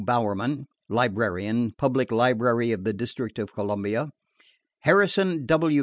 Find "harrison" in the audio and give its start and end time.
4.81-5.45